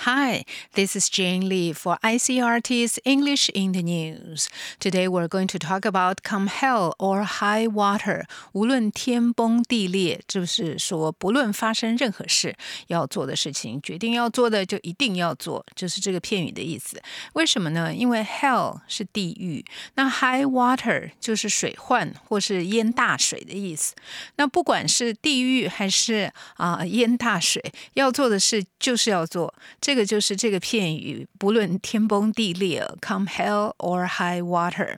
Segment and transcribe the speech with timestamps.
[0.00, 4.48] Hi, this is Jane Lee for ICRT's English in the News.
[4.78, 8.26] Today we're going to talk about come hell or high water.
[8.52, 12.54] 无论天崩地裂，就是说不论发生任何事，
[12.86, 17.02] 要做的事情，决定要做的就一定要做，就是这个片语的意思。
[17.32, 17.92] 为什么呢？
[17.94, 19.64] 因为 hell 是地狱，
[19.94, 23.94] 那 high water 就是水患或是淹大水的意思。
[24.36, 27.60] 那不管是地狱还是啊淹大水，
[27.94, 29.52] 要做的事就是要做。
[29.80, 34.95] 这 这个就是这个片语，不论天崩地裂，come hell or high water，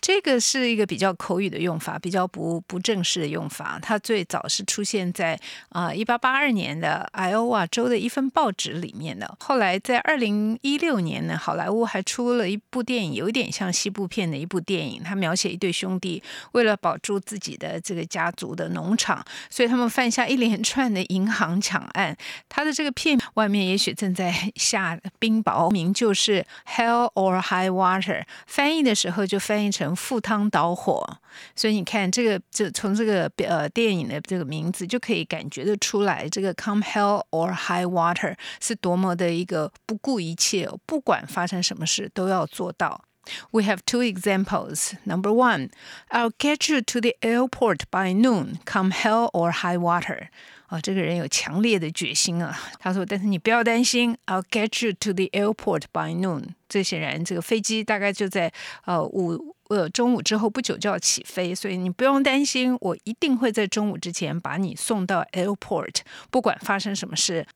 [0.00, 3.78] 这个是一个比较口语的用法，比较不不正式的用法。
[3.80, 9.36] 它最早是出现在啊一八八二年的艾欧瓦州的一份报纸里面的。
[9.38, 15.04] 后来在二零一六年呢，好莱坞还出了一部电影，有点像西部片的一部电影。
[15.04, 16.20] 它描写一对兄弟
[16.50, 22.16] 为了保住自己的这个家族的农场，所以他们犯下一连串的银行抢案。
[22.48, 24.12] 它的这个片外面也许正。
[24.12, 31.19] 在下冰雹，名就是 Hell or High Water，翻译的时候就翻译成赴汤蹈火。
[31.55, 43.03] 所以你看，这个这从这个呃电影的这个名字就可以感觉得出来，这个 Come Hell or High Water 是多么的一个不顾一切，不管发生什么事都要做到。
[43.51, 44.93] We have two examples.
[45.03, 45.71] Number one,
[46.09, 50.29] I'll get you to the airport by noon, come hell or high water.
[50.71, 52.57] 啊，这个人有强烈的决心啊！
[52.79, 58.51] 他说：“但是你不要担心，I'll get you to the airport by noon。”这显然，这个飞机大概就在
[58.85, 67.47] 呃午呃中午之后不久就要起飞，所以你不用担心，我一定会在中午之前把你送到 airport，不管发生什么事。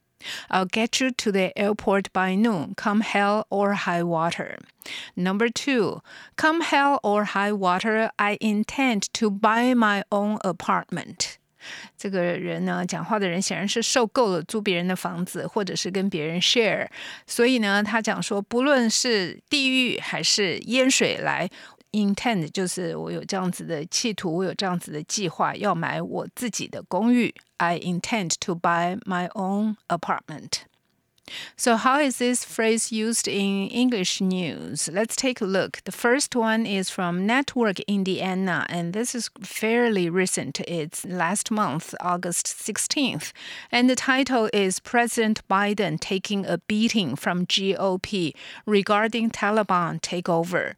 [0.50, 4.59] I'll get you to the airport by noon, come hell or high water.
[5.16, 6.02] Number two,
[6.38, 11.38] come hell or high water, I intend to buy my own apartment.
[11.97, 16.86] 这个人呢，讲话的人显然是受够了租别人的房子，或者是跟别人 share，
[17.27, 21.48] 所以呢，他讲说，不论是地狱还是淹水来
[21.92, 27.35] ，intend 就是我有这样子的企图，我有这样子的计划，要买我自己的公寓。
[27.58, 30.67] I intend to buy my own apartment.
[31.57, 34.89] So, how is this phrase used in English news?
[34.92, 35.83] Let's take a look.
[35.85, 40.61] The first one is from Network Indiana, and this is fairly recent.
[40.61, 43.33] It's last month, August 16th.
[43.73, 48.33] And the title is President Biden taking a beating from GOP
[48.65, 50.75] regarding Taliban takeover.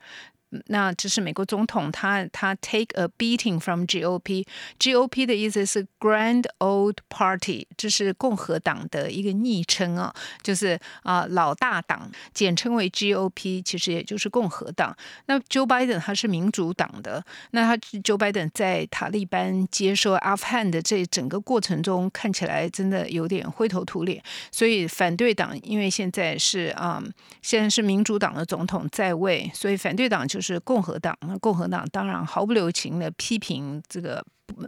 [0.68, 4.46] 那这是美国总统，他他 take a beating from GOP。
[4.78, 14.96] GOP 的意思是 Grand Old Party，这是共和党的一个昵称啊，就是啊老大党，简称为 GOP，其实也就是共和党。
[15.26, 24.22] 那 Joe Biden 他是民主党的，那他 Joe Biden 在塔利班接收阿富汗的这整个过程中，看起来真的有点灰头土脸。
[24.50, 27.02] 所以反对党因为现在是啊，
[27.42, 30.37] 现在是民主党的总统在位，所以反对党就。
[30.37, 34.23] 就是共和党，那共和党当然毫不留情的批评这个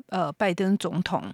[0.09, 1.33] 呃拜登总统。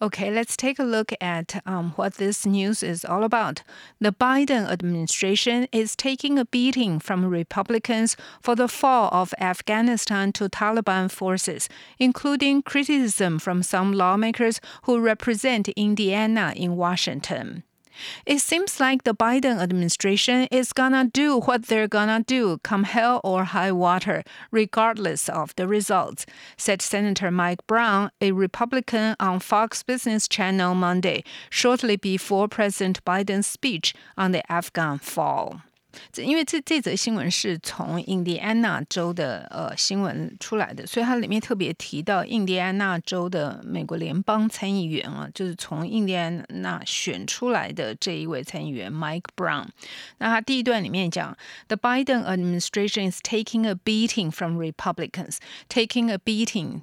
[0.00, 3.62] Okay, let's take a look at um, what this news is all about.
[4.00, 10.48] The Biden administration is taking a beating from Republicans for the fall of Afghanistan to
[10.48, 11.68] Taliban forces,
[12.00, 17.62] including criticism from some lawmakers who represent Indiana in Washington.
[18.25, 23.21] It seems like the Biden administration is gonna do what they're gonna do, come hell
[23.23, 26.25] or high water, regardless of the results,
[26.57, 33.47] said Senator Mike Brown, a Republican on Fox Business Channel Monday, shortly before President Biden's
[33.47, 35.61] speech on the Afghan fall.
[36.11, 49.67] 这因为这这则新闻是从印第安纳州的呃新闻出来的，所以它里面特别提到印第安纳州的美国联邦参议员啊，就是从印第安纳选出来的这一位参议员 Mike Brown。
[50.19, 51.37] 那他第一段里面讲
[51.67, 55.37] ，The Biden administration is taking a beating from Republicans,
[55.69, 56.81] taking a beating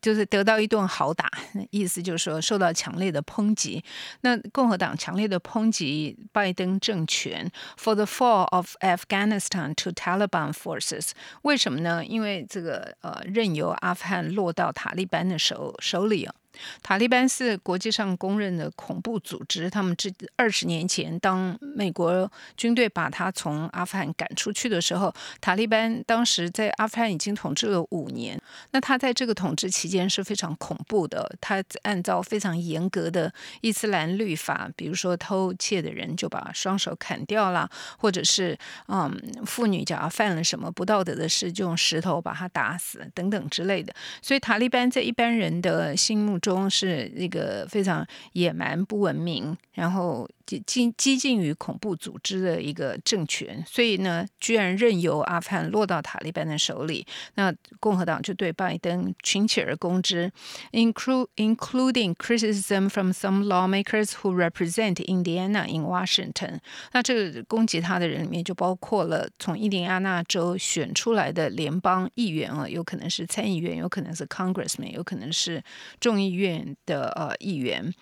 [0.00, 1.30] 就是得到一顿好打，
[1.70, 3.82] 意思就是说受到强烈的抨击。
[4.22, 11.10] 那共和党强烈的抨击拜登政权，for the fall of Afghanistan to Taliban forces。
[11.42, 12.04] 为什么呢？
[12.04, 16.34] 因为这个呃，任由阿富汗落到塔利班的手手里啊。
[16.82, 19.68] 塔利班是国际上公认的恐怖组织。
[19.68, 28.40] 他们这二十年前，当美国军队把他从阿富汗赶出去的时候，塔利班当时在阿富汗已经统治了五年。
[28.70, 31.36] 那他在这个统治期间是非常恐怖的。
[31.40, 37.68] 他按照非常严格的伊斯兰律法，比如说偷窃的人就把双手砍掉了，
[37.98, 38.56] 或者是
[38.88, 39.12] 嗯，
[39.44, 43.94] 妇女假如犯了什么不道德的事，就用石头把他打死等等之类的。
[44.22, 57.06] 所以塔利班在一般人的心目中中是一个非常野蛮、不文明，然后激激进于恐怖组织的一个政权，所以呢，居然任由阿富汗落到塔利班的手里。
[57.34, 60.30] 那共和党就对拜登群起而攻之
[60.72, 66.60] ，include including criticism from some lawmakers who represent Indiana in Washington。
[66.92, 75.62] 那这个攻击他的人里面就包括了从印第安纳州选出来的联邦议员啊，有可能是参议员，有可能是 Congressman，有可能是
[75.98, 77.92] 众议院的呃议员。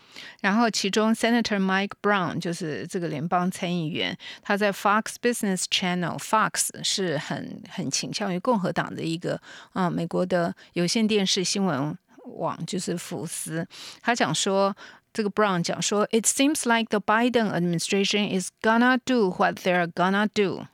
[0.42, 9.39] 然后其中 Senator Mike Brown 就是这个联邦参议员，他在 Fox Business Channel，Fox 是很很倾向于共和党的一个
[9.73, 11.97] 啊美国的有线电视新闻
[12.37, 13.67] 网，就是福斯。
[14.01, 14.75] 他讲说，
[15.13, 20.65] 这个 Brown 讲说，It seems like the Biden administration is gonna do what they're gonna do，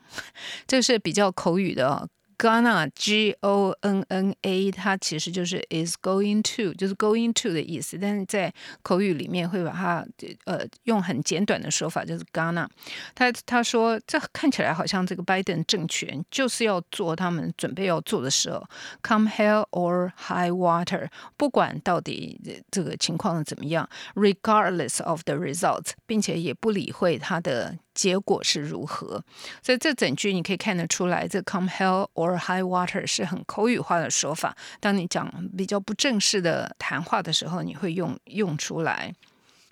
[0.68, 2.08] 这是比较口语的。
[2.41, 8.51] Gonna G O N N A，它其实就是 is going to，就是 going to 的意思，但是在
[8.81, 10.07] 口语里面会把它
[10.47, 12.67] 呃用很简短的说法，就是 gonna。
[13.15, 18.65] 他他说这看起来好像这个 Biden 政权就是要做他们准备要做的时候
[19.03, 27.77] ，come hell or high water，不管到底这个情况怎么样，regardless of the results，并且也不理会他的。
[27.93, 29.23] 结果是如何？
[29.63, 34.56] 所以这整句你可以看得出来，这 come hell or high water 是很口语化的说法。
[34.80, 39.14] 当你讲比较不正式的谈话的时候，你会用用出来。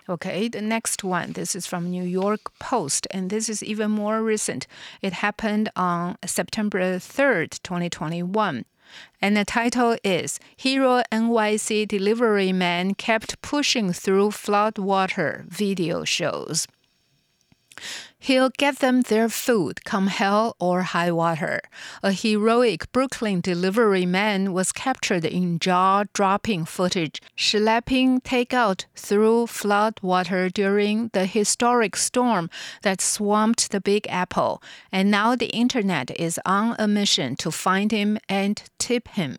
[0.06, 1.32] Okay, the next one.
[1.32, 4.64] This is from New York Post, and this is even more recent.
[5.00, 8.64] It happened on September 3rd, 2021.
[9.20, 16.66] And the title is Hero NYC Delivery Man Kept Pushing Through Flood Water Video Shows.
[18.21, 21.61] He'll get them their food, come hell or high water.
[22.03, 29.99] A heroic Brooklyn delivery man was captured in jaw dropping footage, schlepping takeout through flood
[30.01, 32.49] water during the historic storm
[32.81, 34.61] that swamped the Big Apple.
[34.91, 39.37] And now the internet is on a mission to find him and tip him.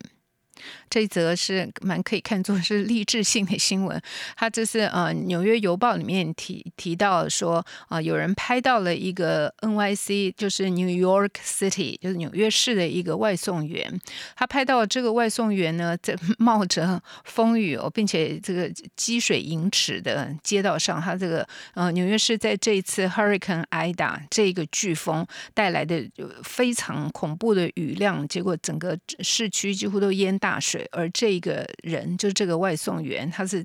[0.90, 3.98] 这一则是蛮可以看作是励志性的新闻。
[4.36, 14.00] 它这是呃《纽约邮报》里面提提到说啊，有人拍到了一个 NYC，就是 New York City，就是纽约市的一个外送员。
[14.34, 26.04] 他拍到这个外送员呢，在冒着风雨哦，并且这个积水盈尺的街道上，他这个呃纽约市在这一次 Hurricane Ida 这个飓风带来的
[26.42, 30.79] 非常恐怖的雨量，结果整个市区几乎都淹大水。
[30.90, 33.64] 而这个人就是这个外送员，他是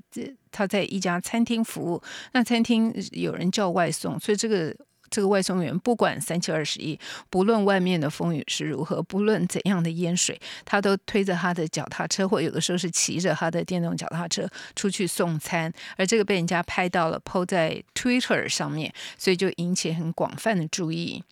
[0.50, 2.02] 他在一家餐厅服务，
[2.32, 4.74] 那餐厅有人叫外送，所以这个
[5.08, 6.98] 这个外送员不管三七二十一，
[7.30, 21.22] 不论外面的风雨是如何，不论怎样的淹水，他都推着他的脚踏车，或有的时候是骑着他的电动脚踏车出去送餐，而这个被人家拍到了，PO 在 Twitter 上面，所以就引起很广泛的注意。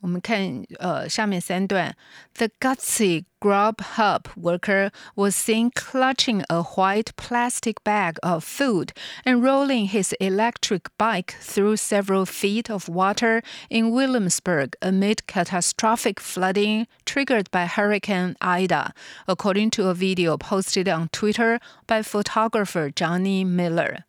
[0.00, 1.96] 我们看呃下面三段，
[2.34, 8.90] The gutsy Grubhub worker was seen clutching a white plastic bag of food
[9.24, 16.86] and rolling his electric bike through several feet of water in Williamsburg amid catastrophic flooding
[17.04, 18.92] triggered by Hurricane Ida,
[19.26, 24.04] according to a video posted on Twitter by photographer Johnny Miller.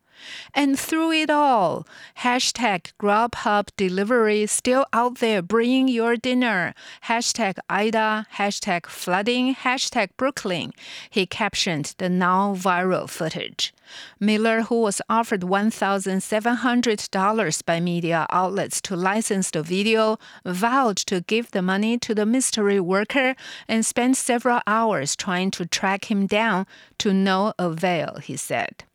[0.53, 1.85] And through it all,
[2.19, 6.73] hashtag Grubhub delivery still out there bringing your dinner.
[7.05, 10.73] Hashtag Ida, hashtag flooding, hashtag Brooklyn.
[11.09, 13.73] He captioned the now viral footage.
[14.19, 21.51] Miller, who was offered $1,700 by media outlets to license the video, vowed to give
[21.51, 23.35] the money to the mystery worker
[23.67, 26.65] and spent several hours trying to track him down
[26.97, 28.85] to no avail, he said.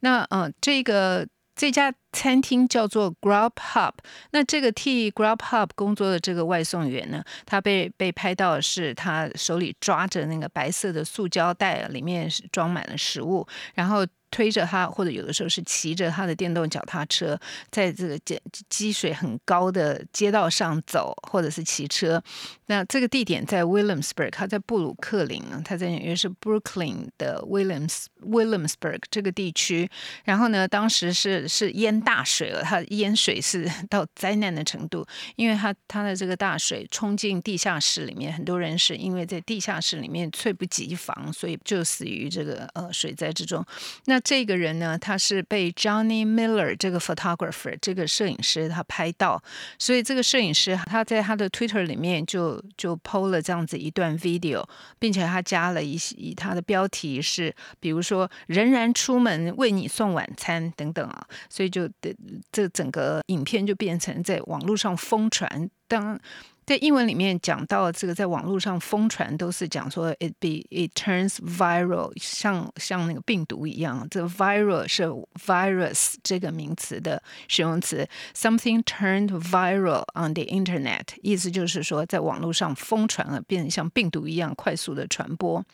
[0.00, 3.92] 那嗯，这个这家餐厅叫做 Grub Hub。
[4.30, 14.06] 那这个替 Grub Hub 工作的这个外送员呢，他被被拍到是他手里抓着那个白色的塑胶袋，里面是装满了食物，然后。
[14.28, 17.38] 推着他，或者有的时候是骑着他的电动脚踏车，
[17.70, 22.20] 在这个积积水很高的街道上走，或者是骑车。
[22.66, 29.88] 那这个地点在 Williamsburg，他在布鲁克林，他在纽约是 Brooklyn 的 Williams Williamsburg 这个地区。
[30.24, 43.66] 然后呢，当时是是淹大水了，它淹水是到灾难的程度，因为它它的这个大水冲进地下室里面，很多人是因为在地下室里面猝不及防，所以就死于这个呃水灾之中。
[44.04, 49.42] 那这个人呢，他是被 Johnny Miller 这个 photographer 这个摄影师他拍到，
[49.76, 54.64] 所以这个摄影师他在他的 Twitter 里面就就 PO 了这样子一段 video，
[55.00, 62.14] 并且他加了一些以他的标题是，比如说仍然出门为你送晚餐等等啊，所以就的
[62.50, 65.70] 这整个影片就变成在网络上疯传。
[65.88, 66.18] 当
[66.66, 74.04] 在英文里面讲到这个，在网络上疯传都是讲说 it be it turns viral，像像那个病毒一样。
[74.10, 75.04] 这个 viral 是
[75.46, 85.64] virus 这个名词的形容词，something turned viral on the internet，意思就是说在网络上疯传了，变成像病毒一样快速的传播。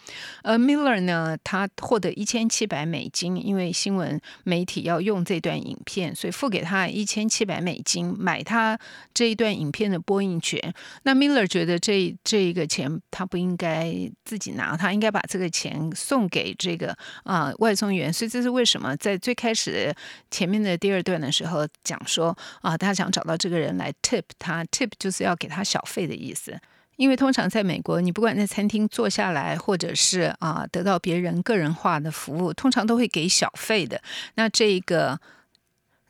[0.43, 8.79] 而 Miller 呢，他获得一千七百美金，因为新闻媒体要用这段影片，所以付给他一千七百美金买他
[9.15, 10.61] 这一段影片的播映权。
[11.05, 18.13] 那 Miller 觉得这这一个钱他不应该自己拿，他应该把这个钱送给这个啊外送员。
[18.13, 19.95] 所以这是为什么在最开始
[20.31, 26.59] 前面的第二段的时候讲说啊，他想找到这个人来 tip 他，tip 就是要给他小费的意思。
[26.97, 34.01] 因为通常在美国，你不管在餐厅坐下来，或者是啊得到别人个人化的服务，通常都会给小费的。
[34.35, 35.21] 那这个。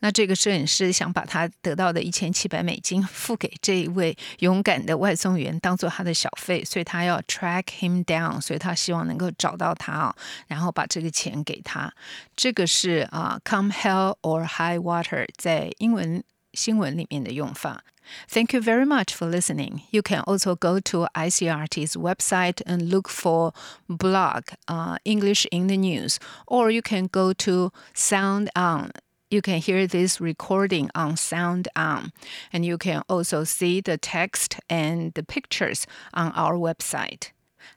[0.02, 11.92] 那这个摄影师想把他得到的一千七百美金付给这一位勇敢的外送员，当做他的小费，所以他要 track him down，所以他希望能够找到他啊，然后把这个钱给他。
[12.36, 16.22] 这个是啊，come hell or high water 在英文
[16.52, 17.82] 新闻里面的用法。
[18.28, 19.80] Thank you very much for listening.
[19.90, 23.52] You can also go to ICRT's website and look for
[23.88, 28.90] blog uh, English in the news, or you can go to Sound On.
[29.33, 32.13] You can hear this recording on Sound On,
[32.51, 37.31] and you can also see the text and the pictures on our website.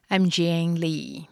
[0.07, 1.29] I'm Jane Lee.